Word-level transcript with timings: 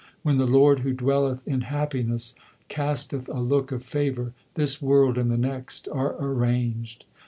When 0.23 0.39
the 0.39 0.47
Lord 0.47 0.79
who 0.79 0.93
dwelleth 0.93 1.47
in 1.47 1.61
happiness 1.61 2.33
casteth 2.69 3.29
a 3.29 3.39
look 3.39 3.71
of 3.71 3.83
favour, 3.83 4.33
this 4.55 4.81
world 4.81 5.15
and 5.15 5.29
the 5.29 5.37
next 5.37 5.87
are 5.91 6.15
arranged. 6.19 7.05